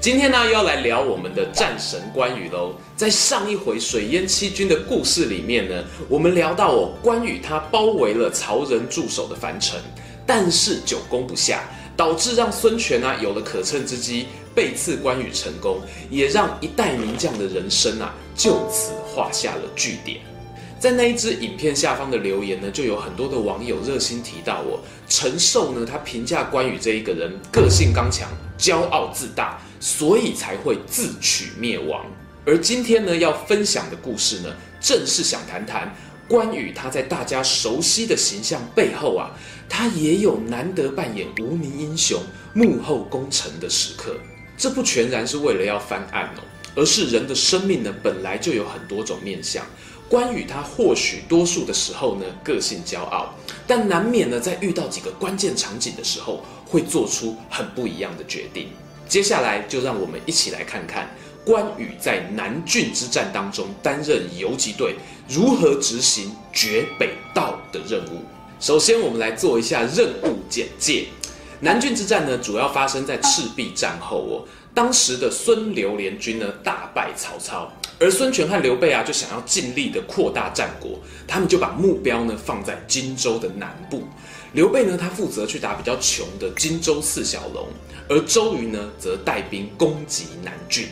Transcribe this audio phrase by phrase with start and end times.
[0.00, 2.72] 今天呢，又要来聊我们的战神关羽喽。
[2.96, 9.76] 在上一回水淹七军的故事里面呢，我们聊到哦，关羽他包围了曹仁驻守的樊城，
[10.24, 11.64] 但是久攻不下，
[11.96, 20.20] 导致让孙权啊有了可乘之机，背刺关羽成功，也让一代名将的人生啊就此画下了句点。
[20.78, 24.78] 在那一支影片下方的留言呢，就有很多的网友热心提到哦，
[25.08, 29.60] 陈寿呢，他评价关羽这一个人个性刚强，骄傲自大。
[29.80, 32.04] 所以才会自取灭亡。
[32.44, 34.48] 而今天呢，要分享的故事呢，
[34.80, 35.94] 正是想谈谈
[36.26, 39.30] 关羽他在大家熟悉的形象背后啊，
[39.68, 42.20] 他也有难得扮演无名英雄、
[42.54, 44.16] 幕后功臣的时刻。
[44.56, 46.42] 这不全然是为了要翻案哦，
[46.74, 49.64] 而是人的生命呢，本来就有很多种面相。
[50.08, 53.34] 关羽他或许多数的时候呢，个性骄傲，
[53.66, 58.68] 但难免呢，在遇到几个关键场景的时候，会做出很不一样的决定。
[59.08, 61.08] 接下来就让我们一起来看看
[61.44, 64.94] 关羽在南郡之战当中担任游击队
[65.26, 68.22] 如何执行绝北道的任务。
[68.60, 71.06] 首先，我们来做一下任务简介。
[71.60, 74.44] 南郡之战呢，主要发生在赤壁战后哦。
[74.74, 84.04] 当时的孙刘联军呢，大败曹操，而孙权和刘备啊，就想要尽力的扩大战果，他们就把目标呢放在荆州的南部。
[84.52, 87.68] 刘备呢，他负责去打比较穷的荆州四小龙，
[88.08, 90.88] 而周瑜呢，则带兵攻击南郡。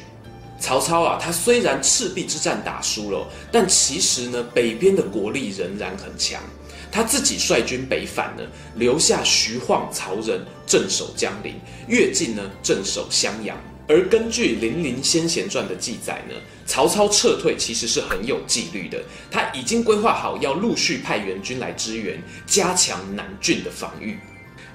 [0.61, 6.43] 曹操啊，他虽然赤壁之战打输了，但其实呢，北边的国力仍然很强。
[6.91, 8.43] 他自己率军北返呢，
[8.77, 11.55] 留下徐晃、曹仁镇守江陵，
[11.89, 13.57] 乐进呢镇守襄阳。
[13.89, 16.35] 而根据《零陵先贤传》的记载呢，
[16.67, 24.19] 曹操撤退其实是很有纪律的，他已经规划好要陆续派援军来支援，加强南郡的防御。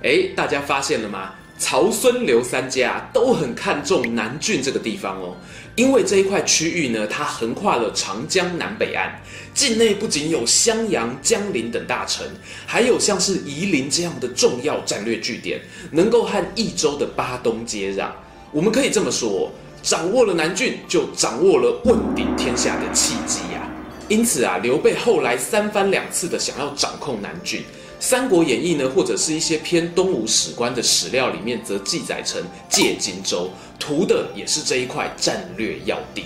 [0.03, 1.33] 诶，大家发现了吗？
[1.57, 5.37] 曹、孙、刘三家都很看重南郡这个地方哦，
[5.75, 9.21] 因为这一块区域呢，它横跨了长江南北岸，
[9.53, 12.25] 境内不仅有襄阳、江陵等大城，
[12.65, 15.61] 还有像是夷陵这样的重要战略据点，
[15.91, 18.09] 能够和益州的巴东接壤。
[18.53, 19.49] 我们可以这么说，
[19.81, 23.65] 掌握了南郡，就掌握了问鼎天下的契机呀。
[24.09, 27.61] 因此啊，刘备后来三番两次的想要掌控南郡，
[27.97, 36.25] 《三国演义》呢，或者是一些偏东吴史官的史料里面，则记载成借荆州，图的也是这一块战略要地。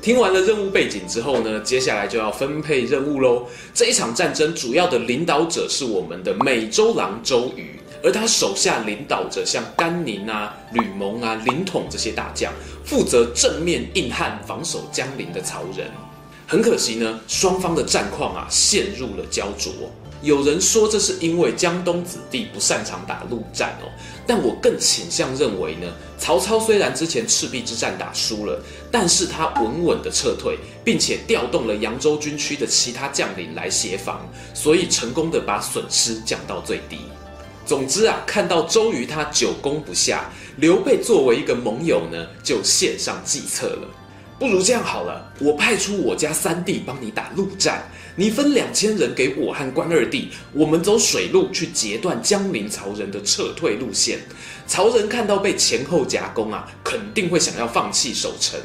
[0.00, 3.44] 听完了任务背景之后呢，接下来就要分配任务喽。
[3.74, 7.80] 这一场战争主要的领导者是我们的美周郎周瑜。
[8.02, 12.52] 而他手下领导着像甘宁啊、吕蒙啊、凌统这些大将，
[12.84, 15.90] 负责正面硬汉防守江陵的曹仁。
[16.46, 19.70] 很可惜呢，双方的战况啊陷入了胶着。
[20.20, 23.86] 有人说这是因为江东子弟不擅长打陆战哦，
[24.26, 25.86] 但我更倾向认为呢，
[26.18, 28.60] 曹操虽然之前赤壁之战打输了，
[28.90, 36.98] 但是他稳稳的撤退，并且调动了扬州军区的其他将领来协防，所以成功的把损失降到最低。
[37.68, 43.88] 总之啊，看到周瑜他久攻不下，刘备作为一个盟友呢，就献上计策了。
[44.38, 47.86] 不如这样好了，我派出我家三弟帮你打陆战，
[48.16, 54.20] 你分两千人给我和关二弟，我们走水路去截断江陵曹仁的撤退路线。
[54.66, 58.58] 曹仁看到被前后夹攻啊，肯定会想要放弃守城。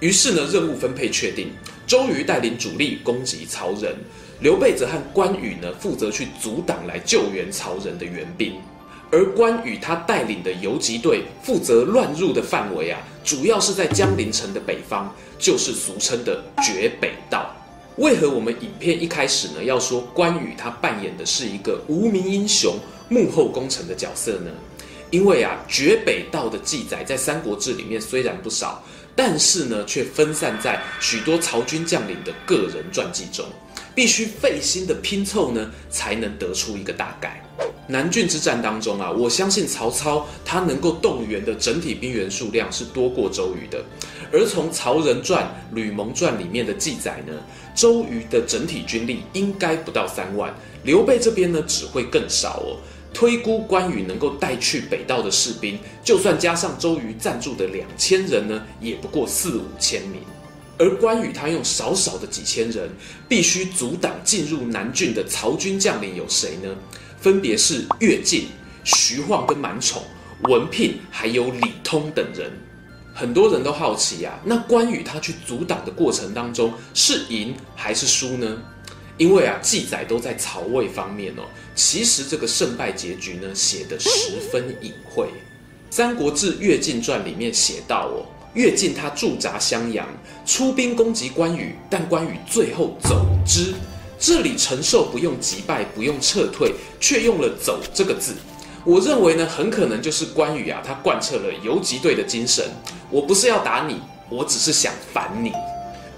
[0.00, 1.48] 于是呢，任务分配确定，
[1.86, 3.96] 周瑜带领主力攻击曹仁。
[4.40, 8.52] 刘备则和关羽呢，负责去阻挡来救援曹仁的援兵，
[9.10, 17.50] 而关羽他带领的游击队负责乱入的范围啊，主要是在江陵城的北方，就是俗称的绝北道。
[17.96, 22.74] 为何我们影片一开始呢，要说关羽他扮演的是一个无名英雄、
[23.08, 24.50] 幕后功臣的角色呢？
[25.10, 28.84] 因为啊，绝北道的记载在《三国志》里面虽然不少，
[29.14, 33.46] 但是呢，却分散在许多曹军将领的个人传记中。
[33.96, 37.42] 必须费心的拼凑呢，才能得出一个大概。
[37.88, 43.82] 南郡之战当中啊，我相信曹操他能够动员的整体兵员数量是多过周瑜的。
[44.30, 45.44] 而从《曹仁传》
[45.74, 47.32] 《吕蒙传》里面的记载呢，
[47.74, 50.54] 周瑜的整体军力应该不到三万，
[50.84, 52.76] 刘备这边呢只会更少哦。
[53.14, 60.20] 推估关羽能够带去北道的士兵，就算加上周瑜赞助的两千人呢，也不过四五千名。
[60.78, 62.90] 而关羽他用少少的几千人，
[63.28, 66.68] 必须阻挡进入南郡的曹军将领有谁呢？
[67.18, 68.48] 分别是乐进、
[68.84, 70.02] 徐晃跟满宠、
[70.42, 72.50] 文聘，还有李通等人。
[73.14, 78.62] 很多人都好奇呀、啊，那关羽他去阻挡的过程当中是赢还是输呢？
[79.16, 81.42] 因为啊，记载都在曹魏方面哦。
[81.74, 85.24] 其实这个胜败结局呢，写得十分隐晦。
[85.88, 90.08] 《三国志·乐进传》里面写到哦，越进他驻扎襄阳，
[90.46, 93.74] 出兵攻击关羽，但关羽最后走之。
[94.18, 98.34] 这里陈寿不用击败，不用撤退，却用了“走”这个字。
[98.82, 102.64] 我认为呢，很可能就是关羽啊，他贯彻了游击队的精神。
[103.10, 104.00] 我不是要打你，
[104.30, 105.52] 我只是想反你。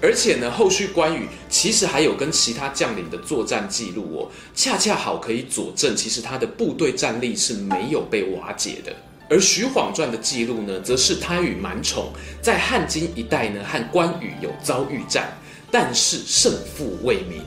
[0.01, 8.95] 而且呢，后续关羽其实还有跟其他将领的作战记录哦，恰恰好可以佐证，其实他的部队战力是没有被瓦解的。
[9.29, 12.11] 而徐晃传的记录呢，则是他与满宠
[12.41, 15.31] 在汉津一带呢，和关羽有遭遇战，
[15.69, 17.43] 但是胜负未明。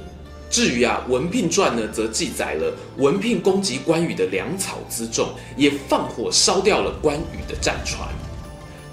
[0.49, 8.09] 至于啊，文聘传呢，则记载了文聘攻击关羽的粮草辎重，也放火烧掉了关羽的战船。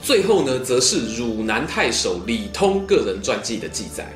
[0.01, 4.07] 最后呢，则是汝南太守李通个人传记的记载，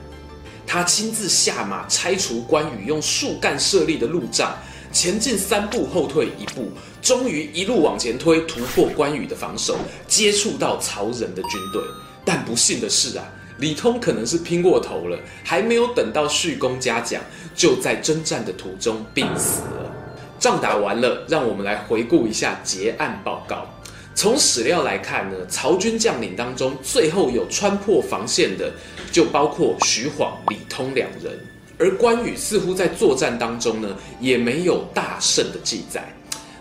[0.66, 4.58] 他亲自下马拆除关羽用树干设立的路障，
[4.94, 9.75] 前进三步，后退一步，终于一路往前推，突破关羽的防守，
[10.07, 11.81] 接触到曹仁的军队。
[12.24, 13.25] 但不幸的是啊，
[13.57, 17.22] 李通可能是拼过头了，还没有等到叙功嘉奖，
[17.56, 19.92] 就在征战的途中病死了。
[20.40, 23.68] 仗打完了，让我们来回顾一下结案报告。
[24.16, 28.72] 从史料来看呢，曹军将领当中最后有穿破防线的，
[29.12, 31.40] 就包括徐晃、李通两人。
[31.78, 33.90] 而关羽似乎在作战当中呢，
[34.20, 36.14] 也没有大胜的记载。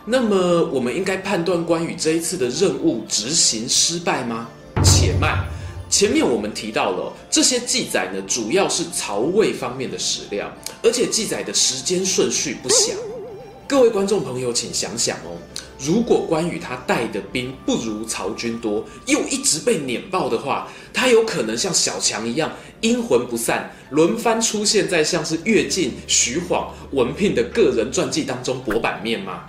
[0.05, 4.49] 那么，我们应该判断关羽这一次的任务执行失败吗？
[4.83, 5.45] 且慢，
[5.89, 10.51] 前面我们提到了这些记载呢，主要是曹魏方面的史料，
[10.83, 12.97] 而且记载的时间顺序不详。
[13.69, 15.39] 各位观众朋友，请想想哦。
[15.79, 29.45] 如果关羽他带的兵不如曹军多，又一直被碾爆的话，他有可能像小强一样阴魂不散，轮番出现在像是乐进、徐晃、文聘的个人传记当中博版面吗？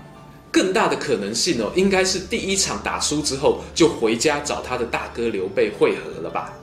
[0.51, 6.53] 更大的可能性哦，应该是第一场打输之后就回家找他的大哥刘备会合了吧。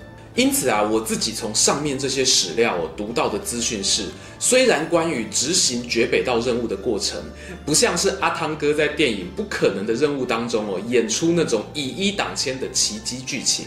[0.41, 4.07] 因此啊，我自己从上面这些史料我读到的资讯是，
[4.39, 7.23] 虽然关羽执行绝北道任务的过程，
[7.67, 13.67] 不像是阿汤哥在电影《不可能的任务》当中哦演出那种以一挡千的奇迹剧情。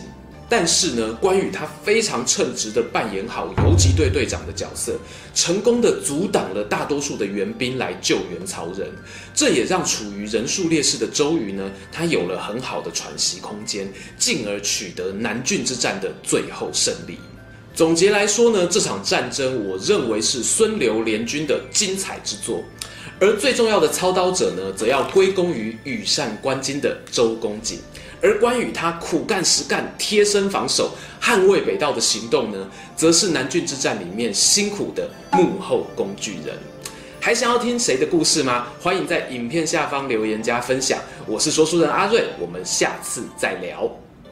[0.49, 4.93] 但是呢，关羽他非常称职的扮演好游击队队长的角色，
[5.33, 8.87] 成功的阻挡了大多数的援兵来救援曹仁，
[9.33, 17.17] 这也让处于人数劣势的周瑜呢，他有了很好的喘息空间，进而取得南郡之战的最后胜利。
[17.73, 22.63] 总结来说呢，这场战争我认为是孙刘联军的精彩之作，
[23.19, 27.79] 而最重要的操刀者呢，则要归功于羽扇纶巾的周公瑾。
[28.23, 36.57] 而关羽他苦干实干、贴身防守、捍卫北道的行动呢，则是南郡之战里面辛苦的幕后工具人。
[37.19, 38.67] 还想要听谁的故事吗？
[38.81, 40.97] 欢迎在影片下方留言加分享。
[41.27, 43.89] 我是说书人阿瑞，我们下次再聊。